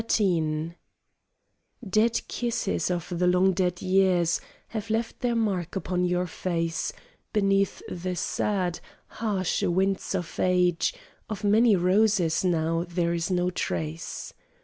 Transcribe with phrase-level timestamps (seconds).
[0.09, 0.73] XIII
[1.87, 6.91] Dead kisses of the long dead years Have left their mark upon your face,
[7.33, 10.95] Beneath the sad, harsh winds of age
[11.29, 14.33] Of many roses now there is no trace.